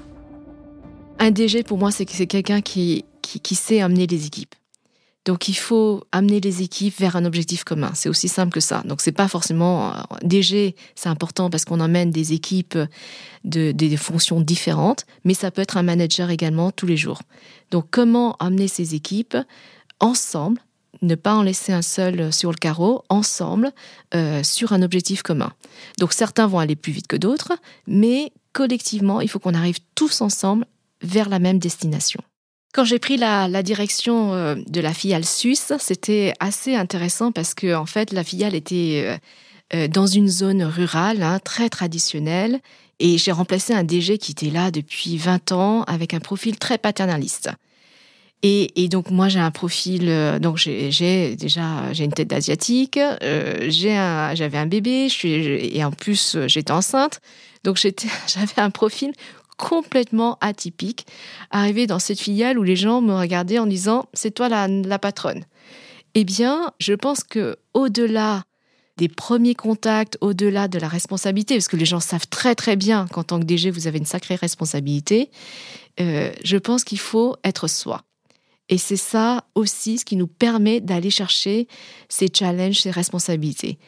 Un 1.18 1.30
DG, 1.30 1.64
pour 1.64 1.78
moi, 1.78 1.90
c'est 1.90 2.06
quelqu'un 2.06 2.60
qui, 2.60 3.04
qui, 3.20 3.54
sait 3.54 3.80
amener 3.80 4.06
les 4.06 4.26
équipes. 4.26 4.54
Donc 5.26 5.48
il 5.48 5.54
faut 5.54 6.04
amener 6.12 6.40
les 6.40 6.62
équipes 6.62 6.98
vers 6.98 7.14
un 7.14 7.26
objectif 7.26 7.62
commun. 7.62 7.90
C'est 7.94 8.08
aussi 8.08 8.26
simple 8.26 8.52
que 8.52 8.60
ça. 8.60 8.82
Donc 8.86 9.02
c'est 9.02 9.12
pas 9.12 9.28
forcément 9.28 9.90
euh, 9.90 10.00
DG, 10.22 10.74
c'est 10.94 11.10
important 11.10 11.50
parce 11.50 11.66
qu'on 11.66 11.80
emmène 11.80 12.10
des 12.10 12.32
équipes 12.32 12.78
de 13.44 13.70
des 13.72 13.96
fonctions 13.98 14.40
différentes, 14.40 15.04
mais 15.24 15.34
ça 15.34 15.50
peut 15.50 15.60
être 15.60 15.76
un 15.76 15.82
manager 15.82 16.30
également 16.30 16.70
tous 16.70 16.86
les 16.86 16.96
jours. 16.96 17.20
Donc 17.70 17.88
comment 17.90 18.36
amener 18.36 18.66
ces 18.66 18.94
équipes 18.94 19.36
ensemble, 20.00 20.58
ne 21.02 21.14
pas 21.14 21.34
en 21.34 21.42
laisser 21.42 21.74
un 21.74 21.82
seul 21.82 22.32
sur 22.32 22.50
le 22.50 22.56
carreau, 22.56 23.04
ensemble, 23.10 23.72
euh, 24.14 24.42
sur 24.42 24.72
un 24.72 24.80
objectif 24.80 25.22
commun? 25.22 25.52
Donc 25.98 26.14
certains 26.14 26.46
vont 26.46 26.60
aller 26.60 26.76
plus 26.76 26.92
vite 26.92 27.08
que 27.08 27.16
d'autres, 27.16 27.52
mais 27.86 28.32
collectivement, 28.52 29.20
il 29.20 29.28
faut 29.28 29.38
qu'on 29.38 29.54
arrive 29.54 29.78
tous 29.94 30.20
ensemble 30.20 30.66
vers 31.02 31.28
la 31.28 31.38
même 31.38 31.58
destination. 31.58 32.20
Quand 32.72 32.84
j'ai 32.84 33.00
pris 33.00 33.16
la, 33.16 33.62
direction 33.62 34.32
euh, 34.32 34.54
de 34.68 34.80
la 34.80 34.94
filiale 34.94 35.24
suisse, 35.24 35.72
c'était 35.80 36.34
assez 36.38 36.76
intéressant 36.76 37.32
parce 37.32 37.54
que 37.54 37.74
en 37.74 37.86
fait, 37.86 38.12
la 38.12 38.22
filiale 38.22 38.54
était 38.54 39.02
euh, 39.04 39.16
euh, 39.74 39.88
dans 39.88 40.06
une 40.06 40.28
zone 40.28 40.62
rurale, 40.62 41.22
hein, 41.22 41.40
très 41.42 41.68
traditionnelle, 41.68 42.60
et 43.00 43.18
j'ai 43.18 43.32
remplacé 43.32 43.72
un 43.72 43.82
DG 43.82 44.18
qui 44.18 44.32
était 44.32 44.50
là 44.50 44.70
depuis 44.70 45.16
20 45.16 45.52
ans 45.52 45.82
avec 45.84 46.14
un 46.14 46.20
profil 46.20 46.58
très 46.58 46.78
paternaliste. 46.78 47.50
Et, 48.42 48.88
donc 48.88 49.10
moi 49.10 49.28
j'ai 49.28 49.38
un 49.38 49.50
profil, 49.50 50.10
donc 50.40 50.56
j'ai 50.56 51.36
déjà 51.36 51.92
j'ai 51.92 52.04
une 52.04 52.12
tête 52.12 52.28
d'asiatique, 52.28 52.98
j'avais 52.98 54.56
un 54.56 54.66
bébé, 54.66 55.08
et 55.24 55.84
en 55.84 55.90
plus 55.90 56.38
j'étais 56.46 56.72
enceinte. 56.72 57.20
Donc 57.64 57.76
j'avais 58.26 58.60
un 58.60 58.70
profil 58.70 59.12
complètement 59.56 60.38
atypique, 60.40 61.06
arrivé 61.50 61.86
dans 61.86 61.98
cette 61.98 62.18
filiale 62.18 62.58
où 62.58 62.62
les 62.62 62.76
gens 62.76 63.02
me 63.02 63.14
regardaient 63.14 63.58
en 63.58 63.66
disant 63.66 64.06
c'est 64.14 64.30
toi 64.30 64.48
la, 64.48 64.98
patronne. 64.98 65.44
Eh 66.14 66.24
bien, 66.24 66.72
je 66.80 66.94
pense 66.94 67.22
que 67.22 67.56
au-delà 67.74 68.44
des 68.96 69.08
premiers 69.08 69.54
contacts, 69.54 70.16
au-delà 70.20 70.66
de 70.66 70.78
la 70.78 70.88
responsabilité, 70.88 71.54
parce 71.54 71.68
que 71.68 71.76
les 71.76 71.84
gens 71.84 72.00
savent 72.00 72.26
très 72.28 72.54
très 72.54 72.76
bien 72.76 73.06
qu'en 73.06 73.22
tant 73.22 73.38
que 73.38 73.44
DG, 73.44 73.70
vous 73.70 73.86
avez 73.86 73.98
une 73.98 74.06
sacrée 74.06 74.34
responsabilité, 74.34 75.30
euh, 76.00 76.32
je 76.42 76.56
pense 76.56 76.82
qu'il 76.82 76.98
faut 76.98 77.36
être 77.44 77.68
soi. 77.68 78.02
Et 78.70 78.78
c'est 78.78 78.96
ça 78.96 79.44
aussi 79.54 79.98
ce 79.98 80.04
qui 80.04 80.16
nous 80.16 80.28
permet 80.28 80.80
d'aller 80.80 81.10
chercher 81.10 81.66
ces 82.08 82.28
challenges, 82.32 82.80
ces 82.80 82.90
responsabilités. 82.90 83.78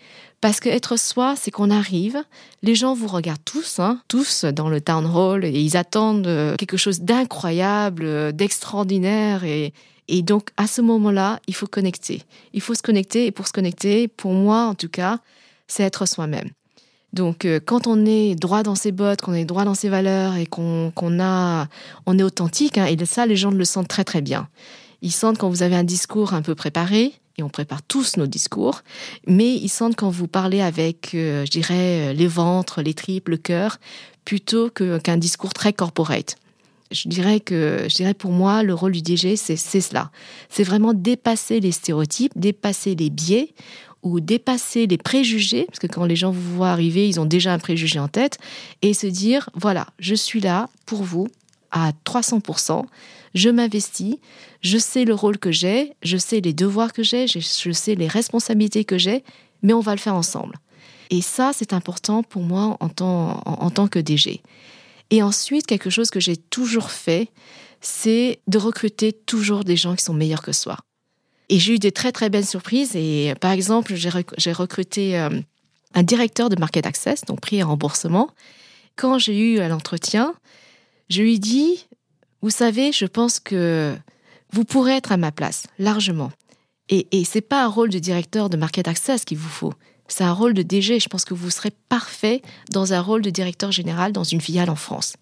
Parce 0.43 0.59
que 0.59 0.69
être 0.69 0.99
soi, 0.99 1.37
c'est 1.37 1.53
qu'on 1.53 1.71
arrive, 1.71 2.21
les 2.65 2.75
gens 2.75 2.95
vous 2.95 3.07
regardent 3.07 3.45
tous, 3.45 3.79
hein, 3.79 4.01
tous 4.09 4.45
dans 4.45 4.69
le 4.69 4.81
town 4.81 5.07
hall, 5.07 5.45
et 5.45 5.53
ils 5.53 5.77
attendent 5.77 6.27
euh, 6.27 6.57
quelque 6.57 6.77
chose 6.77 7.01
d'incroyable, 7.01 8.03
euh, 8.05 8.33
d'extraordinaire. 8.33 9.45
Et, 9.45 9.73
et 10.09 10.23
donc, 10.23 10.49
à 10.57 10.67
ce 10.67 10.81
moment-là, 10.81 11.39
il 11.47 11.55
faut 11.55 11.69
connecter. 11.69 12.25
Il 12.55 12.61
faut 12.61 12.75
se 12.75 12.83
connecter. 12.83 13.27
Et 13.27 13.31
pour 13.31 13.47
se 13.47 13.53
connecter, 13.53 14.09
pour 14.09 14.33
moi 14.33 14.65
en 14.65 14.75
tout 14.75 14.89
cas, 14.89 15.21
c'est 15.69 15.85
être 15.85 16.07
soi-même. 16.07 16.51
Donc, 17.13 17.45
euh, 17.45 17.61
quand 17.65 17.87
on 17.87 18.05
est 18.05 18.35
droit 18.35 18.65
dans 18.65 18.75
ses 18.75 18.91
bottes, 18.91 19.21
qu'on 19.21 19.35
est 19.35 19.45
droit 19.45 19.65
dans 19.65 19.75
ses 19.75 19.91
valeurs 19.91 20.35
et 20.35 20.47
qu'on 20.47 20.91
a, 21.21 21.69
on 22.07 22.19
est 22.19 22.25
authentique, 22.25 22.79
hein, 22.79 22.87
et 22.87 23.05
ça, 23.05 23.27
les 23.27 23.37
gens 23.37 23.53
le 23.53 23.65
sentent 23.65 23.87
très 23.87 24.03
très 24.03 24.23
bien. 24.23 24.49
Ils 25.03 25.13
sentent 25.13 25.39
quand 25.39 25.51
vous 25.51 25.63
avez 25.63 25.77
un 25.77 25.85
discours 25.85 26.35
un 26.35 26.43
peu 26.43 26.57
préparé, 26.57 27.13
on 27.43 27.49
prépare 27.49 27.83
tous 27.83 28.17
nos 28.17 28.27
discours, 28.27 28.83
mais 29.27 29.55
ils 29.55 29.69
sentent 29.69 29.97
quand 29.97 30.11
vous 30.11 30.29
parlez 30.29 30.61
avec, 30.61 31.15
euh, 31.15 31.45
je 31.45 31.51
dirais, 31.51 32.11
euh, 32.11 32.13
les 32.13 32.27
ventres, 32.27 32.83
les 32.83 32.95
tripes, 32.95 33.29
le 33.29 33.37
cœur, 33.37 33.79
plutôt 34.25 34.71
qu'un 34.71 35.17
discours 35.17 35.53
très 35.53 35.73
corporate. 35.73 36.37
Je 36.91 37.09
dirais 37.09 37.41
que, 37.41 37.87
je 37.89 37.95
dirais 37.95 38.15
pour 38.15 38.31
moi, 38.31 38.63
le 38.63 38.75
rôle 38.75 38.93
du 38.93 39.03
DG, 39.03 39.37
c'est 39.37 39.57
cela. 39.57 40.11
C'est 40.51 40.63
vraiment 40.63 40.93
dépasser 40.93 41.59
les 41.59 41.73
stéréotypes, 41.73 42.33
dépasser 42.37 42.95
les 42.95 43.11
biais 43.11 43.55
ou 44.03 44.21
dépasser 44.21 44.87
les 44.87 44.99
préjugés, 44.99 45.65
parce 45.65 45.79
que 45.79 45.87
quand 45.87 46.05
les 46.05 46.17
gens 46.17 46.31
vous 46.31 46.57
voient 46.57 46.71
arriver, 46.71 47.09
ils 47.09 47.21
ont 47.21 47.25
déjà 47.25 47.53
un 47.53 47.59
préjugé 47.59 47.99
en 47.99 48.09
tête, 48.09 48.39
et 48.83 48.95
se 48.95 49.07
dire, 49.07 49.49
voilà, 49.55 49.87
je 49.99 50.15
suis 50.15 50.41
là 50.41 50.69
pour 50.87 51.03
vous 51.03 51.29
à 51.71 51.93
300%, 52.05 52.85
je 53.35 53.49
m'investis, 53.49 54.17
je 54.61 54.79
sais 54.79 55.05
le 55.05 55.15
rôle 55.15 55.39
que 55.39 55.51
j'ai, 55.51 55.93
je 56.03 56.17
sais 56.17 56.41
les 56.41 56.53
devoirs 56.53 56.93
que 56.93 57.03
j'ai, 57.03 57.27
je 57.27 57.73
sais 57.73 57.95
les 57.95 58.09
responsabilités 58.09 58.85
que 58.85 58.99
j'ai, 58.99 59.25
mais 59.63 59.73
on 59.73 59.81
va 59.81 59.95
le 59.95 60.01
faire 60.01 60.15
ensemble. 60.15 60.57
Et 61.11 61.21
ça, 61.21 61.53
c'est 61.55 61.73
important 61.73 62.23
pour 62.23 62.43
moi 62.43 62.79
en 62.81 62.89
tant, 62.89 63.43
en, 63.45 63.71
tant 63.71 63.87
que 63.87 63.99
DG. 63.99 64.41
Et 65.11 65.23
ensuite, 65.23 65.67
quelque 65.67 65.91
chose 65.91 66.11
que 66.11 66.21
j'ai 66.21 66.39
toujours 66.39 66.91
fait, 66.91 67.29
c'est 67.83 68.41
de 68.47 68.57
recruter 68.57 69.13
toujours 69.13 69.63
des 69.63 69.77
gens 69.77 69.95
qui 69.95 70.03
sont 70.03 70.15
meilleurs 70.15 70.43
que 70.43 70.53
soi. 70.53 70.79
Et 71.51 71.59
j'ai 71.59 71.75
eu 71.75 71.79
des 71.79 71.93
très 71.93 72.13
très 72.13 72.31
belles 72.31 72.47
surprises. 72.47 72.97
Et 72.97 73.35
par 73.41 73.53
exemple, 73.53 73.95
j'ai 73.95 74.53
recruté 74.53 75.19
euh, 75.19 75.29
un 75.93 76.03
directeur 76.03 76.49
de 76.49 76.59
market 76.59 76.87
access, 76.87 77.23
donc 77.27 77.41
prix 77.41 77.57
et 77.57 77.63
remboursement. 77.63 78.31
Quand 78.97 79.19
j'ai 79.19 79.39
eu 79.39 79.59
l'entretien, 79.69 80.35
je 81.11 81.21
lui 81.21 81.39
dis 81.39 81.87
vous 82.43 82.51
savez, 82.51 82.93
je 82.93 83.07
pense 83.07 83.41
que 83.41 83.97
vous 84.53 84.65
pourrez 84.65 84.93
être 84.93 85.13
à 85.13 85.17
ma 85.17 85.33
place, 85.33 85.67
largement. 85.79 86.31
Et, 86.89 87.07
et 87.13 87.25
ce 87.25 87.39
n'est 87.39 87.43
pas 87.43 87.65
un 87.65 87.69
rôle 87.69 87.91
de 87.91 87.99
directeur 87.99 88.51
de 88.51 88.57
Market 88.57 88.89
Access 88.89 89.25
qu'il 89.25 89.39
vous 89.39 89.49
faut. 89.49 89.73
C'est 90.09 90.25
un 90.25 90.33
rôle 90.33 90.53
de 90.53 90.63
DG. 90.63 91.01
Je 91.01 91.09
pense 91.09 91.25
que 91.25 91.33
vous 91.33 91.49
serez 91.49 91.71
parfait 91.89 92.43
dans 92.71 92.93
un 92.93 93.01
rôle 93.01 93.23
de 93.23 93.31
directeur 93.31 93.73
général 93.73 94.13
dans 94.13 94.25
une 94.25 94.41
filiale 94.41 94.69
en 94.69 94.77
France. 94.77 95.15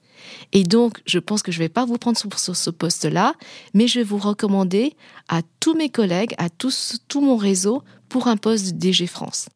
Et 0.52 0.64
donc, 0.64 1.00
je 1.06 1.18
pense 1.18 1.42
que 1.42 1.52
je 1.52 1.58
ne 1.58 1.64
vais 1.64 1.68
pas 1.68 1.84
vous 1.84 1.96
prendre 1.96 2.18
sur, 2.18 2.56
ce 2.56 2.70
poste-là, 2.70 3.34
mais 3.74 3.86
je 3.86 4.00
vais 4.00 4.04
vous 4.04 4.18
recommander 4.18 4.94
à 5.28 5.42
tous 5.60 5.74
mes 5.74 5.90
collègues, 5.90 6.34
à 6.38 6.50
tous, 6.50 6.98
tout 7.08 7.20
mon 7.20 7.36
réseau, 7.36 7.82
pour 8.08 8.26
un 8.26 8.36
poste 8.36 8.66
de 8.66 8.78
DG 8.78 9.06
France. 9.06 9.48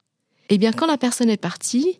Eh 0.50 0.59
bien, 0.59 0.73
quand 0.73 0.87
la 0.87 0.99
personne 0.99 1.30
est 1.30 1.37
partie, 1.37 1.99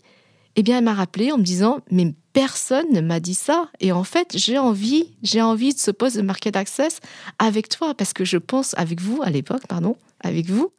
eh 0.57 0.63
bien, 0.63 0.79
elle 0.79 0.85
m'a 0.85 0.95
rappelé 0.95 1.33
en 1.33 1.39
me 1.39 1.43
disant, 1.43 1.81
mais 1.91 2.15
personne 2.33 2.87
ne 2.93 3.01
m'a 3.01 3.21
dit 3.21 3.35
ça. 3.35 3.69
Et 3.81 3.93
en 3.93 4.05
fait, 4.05 4.37
j'ai 4.37 4.59
envie, 4.59 5.15
j'ai 5.23 5.43
envie 5.43 5.75
de 5.75 5.79
ce 5.79 5.91
poste 5.91 6.17
de 6.17 6.23
market 6.23 6.57
access 6.57 7.01
avec 7.39 7.69
toi, 7.69 7.95
parce 7.95 8.13
que 8.13 8.25
je 8.25 8.39
pense, 8.39 8.75
avec 8.77 9.01
vous, 9.01 9.21
à 9.23 9.31
l'époque, 9.31 9.67
pardon, 9.69 9.97
avec 10.21 10.47
vous, 10.47 10.73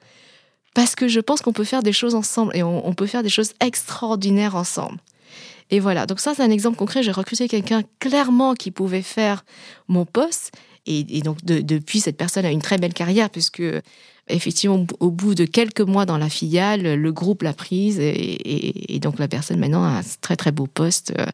parce 0.73 0.95
que 0.95 1.07
je 1.07 1.19
pense 1.19 1.41
qu'on 1.41 1.53
peut 1.53 1.63
faire 1.63 1.83
des 1.83 1.93
choses 1.93 2.15
ensemble 2.15 2.55
et 2.55 2.63
on, 2.63 2.93
peut 2.93 3.05
faire 3.05 3.23
des 3.23 3.29
choses 3.29 3.53
extraordinaires 3.61 4.55
ensemble. 4.55 4.97
Et 5.71 5.79
voilà, 5.79 6.05
donc 6.05 6.19
ça, 6.19 6.33
c'est 6.35 6.43
un 6.43 6.51
exemple 6.51 6.77
concret. 6.77 7.01
J'ai 7.01 7.11
recruté 7.11 7.47
quelqu'un 7.47 7.81
clairement 7.99 8.53
qui 8.53 8.71
pouvait 8.71 9.01
faire 9.01 9.45
mon 9.87 10.05
poste. 10.05 10.51
Et, 10.85 11.21
donc, 11.21 11.43
depuis, 11.43 11.99
cette 11.99 12.17
personne 12.17 12.45
a 12.45 12.51
une 12.51 12.61
très 12.61 12.77
belle 12.77 12.93
carrière, 12.93 13.31
puisque 13.31 13.63
effectivement, 14.27 14.85
au 14.99 15.11
bout 15.11 15.35
de 15.35 15.45
quelques 15.45 15.81
mois 15.81 16.05
dans 16.05 16.17
la 16.17 16.29
filiale, 16.29 16.95
le 16.95 17.11
groupe 17.11 17.43
l'a 17.43 17.53
prise 17.53 17.99
et, 17.99 18.99
donc 19.01 19.19
la 19.19 19.27
personne 19.27 19.59
maintenant 19.59 19.83
a 19.83 19.99
un 19.99 20.01
très 20.21 20.35
très 20.35 20.51
beau 20.51 20.67
poste 20.67 21.13
euh, 21.17 21.25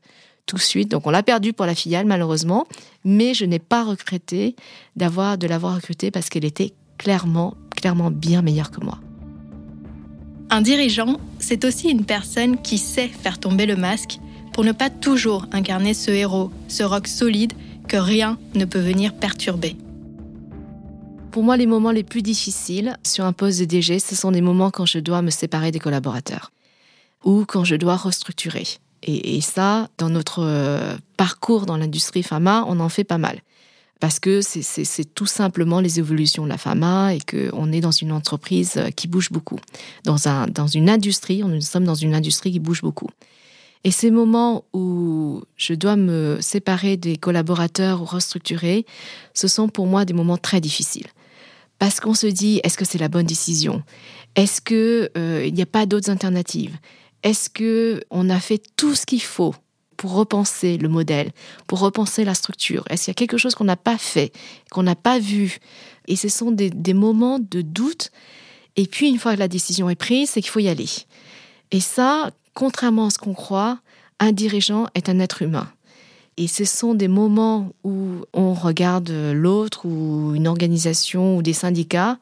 tout 0.45 0.57
de 0.57 0.61
suite. 0.61 0.91
Donc 0.91 1.07
on 1.07 1.11
l'a 1.11 1.23
perdu 1.23 1.53
pour 1.53 1.65
la 1.65 1.75
filiale 1.75 2.05
malheureusement, 2.05 2.67
mais 3.05 3.33
je 3.33 3.45
n'ai 3.45 3.59
pas 3.59 3.83
regretté 3.83 4.55
de 4.95 5.47
l'avoir 5.47 5.75
recrutée 5.75 6.11
parce 6.11 6.29
qu'elle 6.29 6.45
était 6.45 6.73
clairement 6.97 7.55
clairement 7.81 8.11
bien 8.11 8.41
meilleure 8.41 8.71
que 8.71 8.83
moi. 8.83 8.99
Un 10.51 10.61
dirigeant, 10.61 11.19
c'est 11.39 11.65
aussi 11.65 11.89
une 11.89 12.05
personne 12.05 12.61
qui 12.61 12.77
sait 12.77 13.07
faire 13.07 13.39
tomber 13.39 13.65
le 13.65 13.75
masque 13.75 14.19
pour 14.53 14.63
ne 14.63 14.73
pas 14.73 14.89
toujours 14.89 15.47
incarner 15.51 15.93
ce 15.93 16.11
héros, 16.11 16.51
ce 16.67 16.83
roc 16.83 17.07
solide 17.07 17.53
que 17.87 17.97
rien 17.97 18.37
ne 18.53 18.65
peut 18.65 18.79
venir 18.79 19.13
perturber. 19.15 19.75
Pour 21.31 21.43
moi, 21.43 21.55
les 21.55 21.65
moments 21.65 21.91
les 21.91 22.03
plus 22.03 22.21
difficiles 22.21 22.97
sur 23.03 23.23
un 23.23 23.31
poste 23.31 23.61
de 23.61 23.65
DG, 23.65 23.99
ce 23.99 24.15
sont 24.15 24.31
des 24.31 24.41
moments 24.41 24.69
quand 24.69 24.85
je 24.85 24.99
dois 24.99 25.21
me 25.21 25.29
séparer 25.29 25.71
des 25.71 25.79
collaborateurs 25.79 26.51
ou 27.23 27.45
quand 27.47 27.63
je 27.63 27.77
dois 27.77 27.95
restructurer. 27.95 28.67
Et, 29.03 29.39
ça, 29.39 29.87
dans 29.97 30.09
notre 30.09 30.43
euh, 30.43 30.95
parcours 31.15 31.65
dans 31.65 31.77
l'industrie 31.77 32.21
pharma, 32.21 32.65
on 32.67 32.81
en 32.81 32.89
fait 32.89 33.05
pas 33.05 33.17
mal. 33.17 33.39
Parce 34.01 34.19
que 34.19 34.41
c'est 34.41 35.15
tout 35.15 35.25
simplement 35.25 35.79
les 35.79 35.99
évolutions 35.99 36.43
de 36.43 36.49
la 36.49 36.57
pharma 36.57 37.13
et 37.15 37.19
qu'on 37.19 37.71
est 37.71 37.81
dans 37.81 37.91
une 37.91 38.11
entreprise 38.11 38.73
euh, 38.75 38.89
qui 38.89 39.07
bouge 39.07 39.31
beaucoup. 39.31 39.59
Dans, 40.03 40.27
un, 40.27 40.47
dans 40.47 40.67
une 40.67 40.89
industrie, 40.89 41.43
nous 41.43 41.61
sommes 41.61 41.85
dans 41.85 41.95
une 41.95 42.13
industrie 42.13 42.51
qui 42.51 42.59
bouge 42.59 42.81
beaucoup. 42.81 43.09
Et 43.85 43.91
ces 43.91 44.11
moments 44.11 44.65
où 44.73 45.41
je 45.55 45.73
dois 45.73 45.95
me 45.95 46.39
séparer 46.41 46.97
des 46.97 47.15
collaborateurs 47.15 48.01
ou 48.01 48.05
restructurer, 48.05 48.85
ce 49.33 49.47
sont 49.47 49.69
pour 49.69 49.87
moi 49.87 50.03
des 50.03 50.13
moments 50.13 50.37
très 50.37 50.59
difficiles 50.59 51.07
parce 51.81 51.99
qu'on 51.99 52.13
se 52.13 52.27
dit 52.27 52.61
est-ce 52.63 52.77
que 52.77 52.85
c'est 52.85 52.99
la 52.99 53.07
bonne 53.07 53.25
décision? 53.25 53.81
Est-ce 54.35 54.61
que 54.61 55.09
euh, 55.17 55.43
il 55.47 55.51
n'y 55.55 55.63
a 55.63 55.65
pas 55.65 55.87
d'autres 55.87 56.11
alternatives? 56.11 56.77
Est-ce 57.23 57.49
que 57.49 58.03
on 58.11 58.29
a 58.29 58.39
fait 58.39 58.61
tout 58.75 58.93
ce 58.93 59.07
qu'il 59.07 59.23
faut 59.23 59.55
pour 59.97 60.13
repenser 60.13 60.77
le 60.77 60.89
modèle, 60.89 61.31
pour 61.65 61.79
repenser 61.79 62.23
la 62.23 62.35
structure? 62.35 62.83
Est-ce 62.91 63.05
qu'il 63.05 63.09
y 63.09 63.15
a 63.15 63.15
quelque 63.15 63.39
chose 63.39 63.55
qu'on 63.55 63.63
n'a 63.63 63.77
pas 63.77 63.97
fait, 63.97 64.31
qu'on 64.69 64.83
n'a 64.83 64.95
pas 64.95 65.17
vu? 65.17 65.57
Et 66.07 66.15
ce 66.15 66.29
sont 66.29 66.51
des, 66.51 66.69
des 66.69 66.93
moments 66.93 67.39
de 67.39 67.63
doute. 67.63 68.11
Et 68.75 68.85
puis 68.85 69.09
une 69.09 69.17
fois 69.17 69.33
que 69.33 69.39
la 69.39 69.47
décision 69.47 69.89
est 69.89 69.95
prise, 69.95 70.29
c'est 70.29 70.41
qu'il 70.43 70.51
faut 70.51 70.59
y 70.59 70.69
aller. 70.69 70.89
Et 71.71 71.79
ça, 71.79 72.29
contrairement 72.53 73.07
à 73.07 73.09
ce 73.09 73.17
qu'on 73.17 73.33
croit, 73.33 73.79
un 74.19 74.33
dirigeant 74.33 74.85
est 74.93 75.09
un 75.09 75.19
être 75.19 75.41
humain. 75.41 75.67
Et 76.41 76.47
ce 76.47 76.65
sont 76.65 76.95
des 76.95 77.07
moments 77.07 77.71
où 77.83 78.25
on 78.33 78.55
regarde 78.55 79.11
l'autre 79.11 79.85
ou 79.85 80.33
une 80.33 80.47
organisation 80.47 81.37
ou 81.37 81.43
des 81.43 81.53
syndicats 81.53 82.17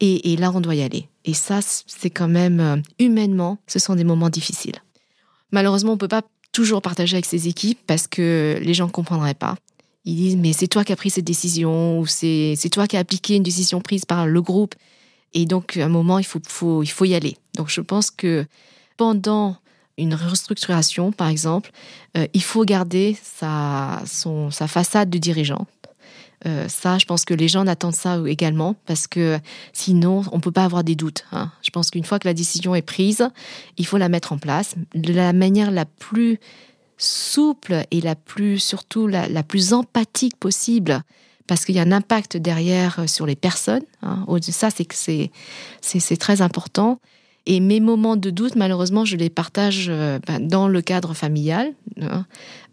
et, 0.00 0.34
là, 0.36 0.50
on 0.52 0.60
doit 0.60 0.74
y 0.74 0.82
aller. 0.82 1.06
Et 1.24 1.34
ça, 1.34 1.60
c'est 1.62 2.10
quand 2.10 2.26
même, 2.26 2.58
euh, 2.58 2.76
humainement, 2.98 3.58
ce 3.68 3.78
sont 3.78 3.94
des 3.94 4.02
moments 4.02 4.28
difficiles. 4.28 4.74
Malheureusement, 5.52 5.92
on 5.92 5.94
ne 5.94 6.00
peut 6.00 6.08
pas 6.08 6.22
toujours 6.50 6.82
partager 6.82 7.14
avec 7.14 7.26
ses 7.26 7.46
équipes 7.46 7.78
parce 7.86 8.08
que 8.08 8.58
les 8.60 8.74
gens 8.74 8.86
ne 8.86 8.90
comprendraient 8.90 9.34
pas. 9.34 9.54
Ils 10.04 10.16
disent, 10.16 10.36
mais 10.36 10.52
c'est 10.52 10.66
toi 10.66 10.82
qui 10.82 10.90
as 10.90 10.96
pris 10.96 11.10
cette 11.10 11.24
décision 11.24 12.00
ou 12.00 12.06
c'est 12.08 12.56
toi 12.72 12.88
qui 12.88 12.96
as 12.96 13.00
appliqué 13.00 13.36
une 13.36 13.44
décision 13.44 13.80
prise 13.80 14.04
par 14.04 14.26
le 14.26 14.42
groupe. 14.42 14.74
Et 15.32 15.46
donc, 15.46 15.76
à 15.76 15.84
un 15.84 15.88
moment, 15.88 16.18
il 16.18 16.26
faut, 16.26 16.40
faut, 16.44 16.82
il 16.82 16.90
faut 16.90 17.04
y 17.04 17.14
aller. 17.14 17.36
Donc, 17.54 17.68
je 17.68 17.82
pense 17.82 18.10
que 18.10 18.46
pendant 18.96 19.58
une 20.00 20.14
restructuration, 20.14 21.12
par 21.12 21.28
exemple, 21.28 21.70
euh, 22.16 22.26
il 22.34 22.42
faut 22.42 22.64
garder 22.64 23.16
sa, 23.22 24.02
façade 24.66 25.10
de 25.10 25.18
dirigeant. 25.18 25.66
Euh, 26.46 26.68
ça, 26.68 26.96
je 26.96 27.04
pense 27.04 27.26
que 27.26 27.34
les 27.34 27.48
gens 27.48 27.66
attendent 27.66 27.94
ça 27.94 28.18
également 28.26 28.74
parce 28.86 29.06
que 29.06 29.38
sinon, 29.74 30.22
on 30.32 30.36
ne 30.36 30.40
peut 30.40 30.50
pas 30.50 30.64
avoir 30.64 30.84
des 30.84 30.94
doutes. 30.94 31.26
Hein. 31.32 31.52
Je 31.62 31.70
pense 31.70 31.90
qu'une 31.90 32.04
fois 32.04 32.18
que 32.18 32.26
la 32.26 32.32
décision 32.32 32.74
est 32.74 32.82
prise, 32.82 33.28
il 33.76 33.86
faut 33.86 33.98
la 33.98 34.08
mettre 34.08 34.32
en 34.32 34.38
place 34.38 34.74
de 34.94 35.12
la 35.12 35.34
manière 35.34 35.70
la 35.70 35.84
plus 35.84 36.38
souple 36.96 37.84
et 37.90 38.00
la 38.00 38.14
plus, 38.14 38.58
surtout 38.58 39.06
la, 39.06 39.42
plus 39.42 39.74
empathique 39.74 40.36
possible 40.36 41.02
parce 41.46 41.64
qu'il 41.64 41.74
y 41.74 41.78
a 41.78 41.82
un 41.82 41.92
impact 41.92 42.38
derrière 42.38 43.08
sur 43.08 43.26
les 43.26 43.36
personnes. 43.36 43.84
Hein. 44.02 44.24
Ça, 44.40 44.70
c'est 44.70 45.30
c'est 45.82 46.16
très 46.16 46.40
important. 46.40 47.00
Et 47.52 47.58
mes 47.58 47.80
moments 47.80 48.14
de 48.14 48.30
doute, 48.30 48.54
malheureusement, 48.54 49.04
je 49.04 49.16
les 49.16 49.28
partage 49.28 49.86
euh, 49.88 50.20
ben, 50.24 50.38
dans 50.38 50.68
le 50.68 50.80
cadre 50.82 51.14
familial, 51.14 51.72
hein, 52.00 52.24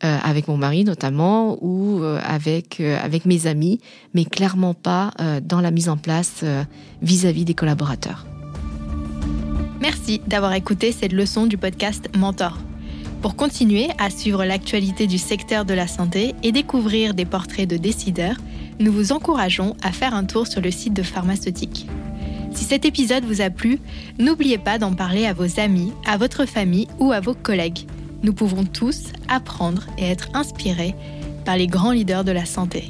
euh, 0.04 0.18
avec 0.24 0.48
mon 0.48 0.56
mari 0.56 0.84
notamment, 0.84 1.58
ou 1.62 2.04
euh, 2.04 2.20
avec, 2.24 2.80
avec 2.80 3.26
mes 3.26 3.48
amis, 3.48 3.80
mais 4.14 4.24
clairement 4.24 4.76
pas 4.76 5.14
dans 5.42 5.62
la 5.62 5.72
mise 5.72 5.90
en 5.90 5.98
place 5.98 6.46
vis-à-vis 7.02 7.44
des 7.44 7.56
collaborateurs. 7.56 8.28
Merci 9.82 10.22
d'avoir 10.28 10.54
écouté 10.54 10.92
cette 10.92 11.12
leçon 11.12 11.48
du 11.48 11.58
podcast 11.58 12.10
Mentor. 12.16 12.60
Pour 13.24 13.36
continuer 13.36 13.88
à 13.98 14.12
suivre 14.12 14.46
l'actualité 14.46 15.08
du 15.08 15.18
secteur 15.18 15.66
de 15.66 15.74
la 15.74 15.88
santé 15.88 16.36
et 16.44 16.52
découvrir 16.52 17.16
des 17.16 17.26
portraits 17.26 17.68
de 17.68 17.78
décideurs, 17.78 18.38
nous 18.80 18.92
vous 18.92 19.12
encourageons 19.12 19.76
à 19.82 19.92
faire 19.92 20.14
un 20.14 20.26
tour 20.26 20.46
sur 20.46 20.62
le 20.62 20.70
site 20.70 20.94
de 20.94 21.02
Pharmaceutique. 21.02 21.88
Si 22.58 22.64
cet 22.64 22.86
épisode 22.86 23.24
vous 23.24 23.42
a 23.42 23.52
plu, 23.52 23.80
n'oubliez 24.18 24.58
pas 24.58 24.80
d'en 24.80 24.92
parler 24.92 25.28
à 25.28 25.34
vos 25.34 25.60
amis, 25.60 25.94
à 26.08 26.18
votre 26.18 26.48
famille 26.48 26.88
ou 26.98 27.12
à 27.12 27.20
vos 27.20 27.36
collègues. 27.36 27.86
Nous 28.24 28.34
pouvons 28.34 28.64
tous 28.66 29.14
apprendre 29.28 29.84
et 30.00 30.06
être 30.06 30.30
inspirés 30.34 30.96
par 31.46 31.56
les 31.56 31.68
grands 31.68 31.92
leaders 31.92 32.24
de 32.24 32.32
la 32.32 32.46
santé. 32.46 32.90